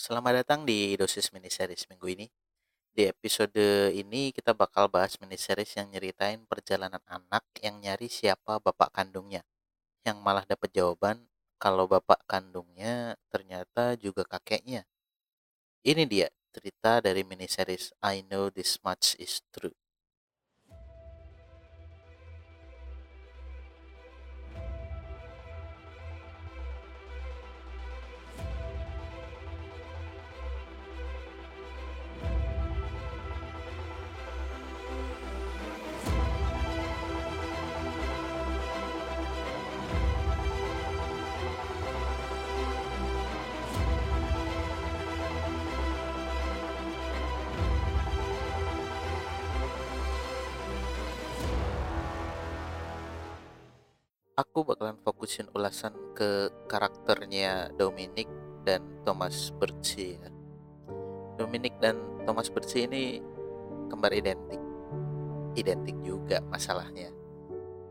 [0.00, 2.24] Selamat datang di dosis mini series minggu ini.
[2.88, 8.64] Di episode ini kita bakal bahas mini series yang nyeritain perjalanan anak yang nyari siapa
[8.64, 9.44] bapak kandungnya.
[10.00, 11.28] Yang malah dapat jawaban
[11.60, 14.88] kalau bapak kandungnya ternyata juga kakeknya.
[15.84, 19.76] Ini dia cerita dari mini series I Know This Much Is True.
[54.40, 58.24] Aku bakalan fokusin ulasan ke karakternya Dominic
[58.64, 60.32] dan Thomas Birchie ya.
[61.36, 63.20] Dominic dan Thomas Birchie ini
[63.92, 64.56] kembar identik.
[65.60, 67.12] Identik juga masalahnya.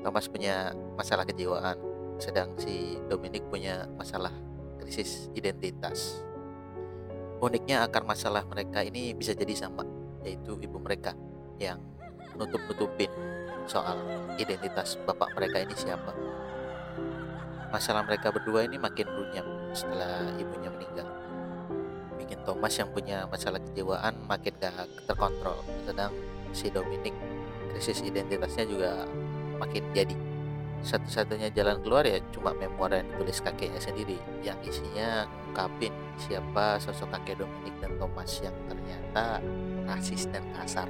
[0.00, 1.76] Thomas punya masalah kejiwaan,
[2.16, 4.32] sedang si Dominic punya masalah
[4.80, 6.24] krisis identitas.
[7.44, 9.84] Uniknya akar masalah mereka ini bisa jadi sama,
[10.24, 11.12] yaitu ibu mereka
[11.60, 11.84] yang
[12.36, 13.10] nutup-nutupin
[13.70, 13.98] soal
[14.36, 16.12] identitas bapak mereka ini siapa.
[17.70, 21.06] Masalah mereka berdua ini makin runyam setelah ibunya meninggal.
[22.18, 24.74] Bikin Thomas yang punya masalah kejiwaan makin gak
[25.06, 26.10] terkontrol, sedang
[26.50, 27.14] si Dominic
[27.70, 29.06] krisis identitasnya juga
[29.62, 30.18] makin jadi.
[30.80, 37.12] Satu-satunya jalan keluar ya cuma memoir yang ditulis kakeknya sendiri yang isinya ngungkapin siapa sosok
[37.20, 39.44] kakek Dominic dan Thomas yang ternyata
[39.84, 40.88] rasis dan kasar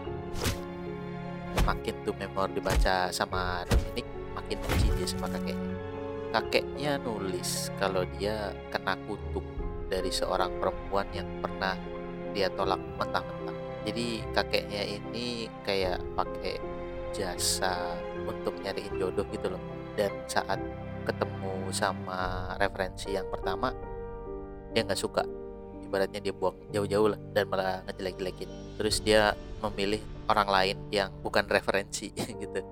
[1.67, 5.77] makin tuh memor dibaca sama Dominic makin benci dia sama kakeknya.
[6.31, 9.43] Kakeknya nulis kalau dia kena kutuk
[9.91, 11.75] dari seorang perempuan yang pernah
[12.31, 16.61] dia tolak mentah-mentah jadi kakeknya ini kayak pakai
[17.17, 17.97] jasa
[18.29, 19.63] untuk nyariin jodoh gitu loh.
[19.97, 20.61] Dan saat
[21.09, 23.73] ketemu sama referensi yang pertama
[24.77, 25.25] dia nggak suka.
[25.81, 28.51] Ibaratnya dia buang jauh-jauh lah dan malah ngejelek-jelekin.
[28.79, 29.33] Terus dia
[29.65, 32.63] memilih orang lain yang bukan referensi gitu.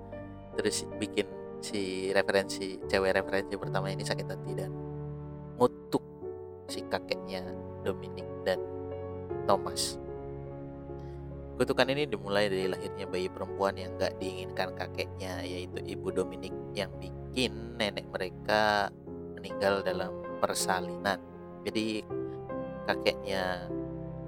[0.55, 1.27] Terus bikin
[1.59, 4.71] si referensi cewek referensi pertama ini sakit hati dan
[5.59, 6.03] ngutuk
[6.71, 7.43] si kakeknya
[7.83, 8.63] Dominic dan
[9.43, 9.99] Thomas.
[11.59, 16.87] Kutukan ini dimulai dari lahirnya bayi perempuan yang gak diinginkan kakeknya yaitu ibu Dominic yang
[17.03, 18.87] bikin nenek mereka
[19.35, 21.19] meninggal dalam persalinan.
[21.67, 21.99] Jadi
[22.87, 23.67] kakeknya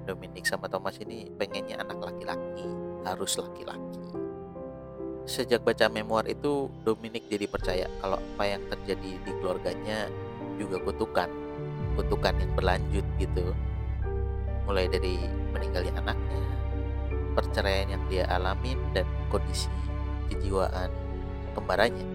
[0.03, 3.99] Dominic sama Thomas ini pengennya anak laki-laki harus laki-laki.
[5.29, 10.09] Sejak baca memoir itu Dominic jadi percaya kalau apa yang terjadi di keluarganya
[10.57, 11.29] juga kutukan
[11.95, 13.53] kutukan yang berlanjut gitu.
[14.65, 15.19] Mulai dari
[15.51, 16.41] meninggalnya anaknya
[17.31, 19.71] perceraian yang dia alamin dan kondisi
[20.31, 20.91] kejiwaan
[21.55, 22.07] kembarannya.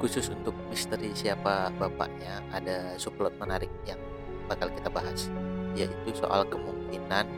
[0.00, 4.00] Khusus untuk misteri siapa bapaknya ada subplot menarik yang
[4.48, 5.28] bakal kita bahas
[5.76, 7.28] yaitu soal kemungkinan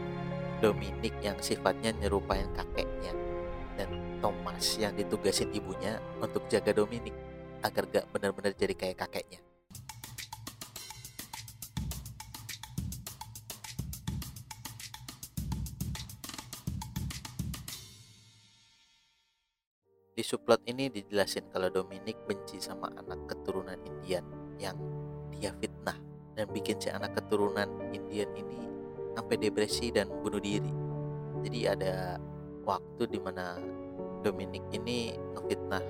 [0.62, 3.10] Dominic yang sifatnya nyerupain kakeknya
[3.74, 3.90] dan
[4.22, 7.10] Thomas yang ditugasin ibunya untuk jaga Dominic
[7.66, 9.42] agar gak benar-benar jadi kayak kakeknya.
[20.14, 24.22] Di subplot ini dijelasin kalau Dominic benci sama anak keturunan Indian
[24.62, 24.78] yang
[25.34, 25.98] dia fitnah
[26.38, 28.71] dan bikin si anak keturunan Indian ini
[29.16, 30.72] sampai depresi dan bunuh diri.
[31.42, 32.16] Jadi ada
[32.62, 33.58] waktu di mana
[34.22, 35.82] Dominic ini ngefitnah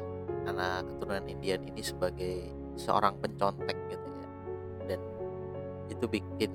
[0.49, 4.29] anak keturunan Indian ini sebagai seorang pencontek gitu ya
[4.89, 5.01] dan
[5.93, 6.51] itu bikin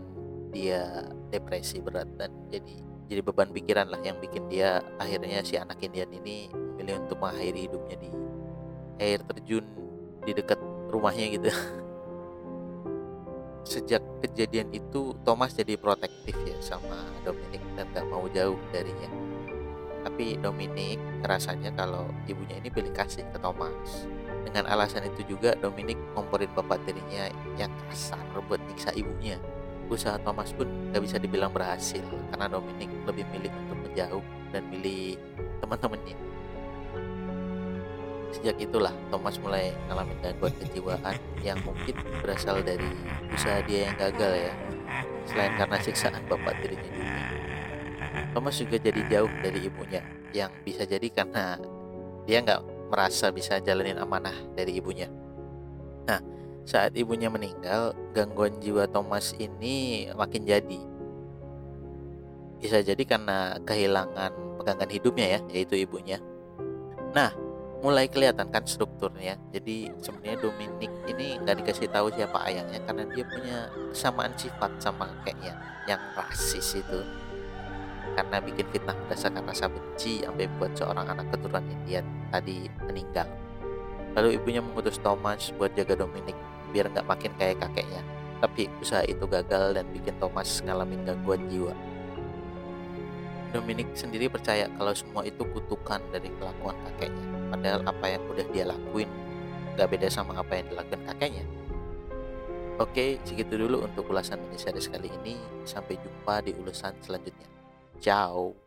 [0.50, 2.76] dia depresi berat dan jadi
[3.08, 7.70] jadi beban pikiran lah yang bikin dia akhirnya si anak Indian ini memilih untuk mengakhiri
[7.70, 8.12] hidupnya di
[8.98, 9.66] air terjun
[10.26, 11.48] di dekat rumahnya gitu
[13.68, 19.12] sejak kejadian itu Thomas jadi protektif ya sama Dominic dan gak mau jauh darinya.
[20.08, 20.96] Tapi Dominic
[21.28, 24.08] rasanya kalau ibunya ini pilih kasih ke Thomas.
[24.48, 27.28] Dengan alasan itu juga Dominic ngomporin bapak tirinya
[27.60, 29.36] yang kasar buat nyiksa ibunya.
[29.92, 34.24] Usaha Thomas pun gak bisa dibilang berhasil karena Dominic lebih milih untuk menjauh
[34.56, 35.20] dan milih
[35.60, 36.16] teman-temannya
[38.34, 42.88] sejak itulah Thomas mulai ngalamin gangguan kejiwaan yang mungkin berasal dari
[43.32, 44.54] usaha dia yang gagal ya.
[45.28, 47.24] Selain karena siksaan bapak tirinya juga.
[48.36, 50.02] Thomas juga jadi jauh dari ibunya
[50.36, 51.58] yang bisa jadi karena
[52.28, 55.08] dia nggak merasa bisa jalanin amanah dari ibunya.
[56.08, 56.20] Nah
[56.68, 60.82] saat ibunya meninggal gangguan jiwa Thomas ini makin jadi.
[62.58, 66.20] Bisa jadi karena kehilangan pegangan hidupnya ya, yaitu ibunya.
[67.16, 67.32] Nah,
[67.82, 69.38] mulai kelihatan kan strukturnya.
[69.54, 73.58] Jadi sebenarnya Dominic ini nggak dikasih tahu siapa ayahnya karena dia punya
[73.94, 75.54] kesamaan sifat sama kakeknya
[75.86, 77.00] yang rasis itu.
[78.18, 82.02] Karena bikin fitnah berdasarkan rasa benci sampai buat seorang anak keturunan India
[82.34, 83.30] tadi meninggal.
[84.18, 86.34] Lalu ibunya mengutus Thomas buat jaga Dominic
[86.74, 88.02] biar nggak makin kayak kakeknya.
[88.42, 91.74] Tapi usaha itu gagal dan bikin Thomas ngalamin gangguan jiwa.
[93.56, 97.26] Dominic sendiri percaya kalau semua itu kutukan dari kelakuan kakeknya.
[97.52, 99.10] Padahal apa yang udah dia lakuin
[99.78, 101.46] gak beda sama apa yang dilakukan kakeknya.
[102.78, 105.38] Oke, segitu dulu untuk ulasan miniseries kali ini.
[105.66, 107.50] Sampai jumpa di ulasan selanjutnya.
[107.98, 108.67] Ciao.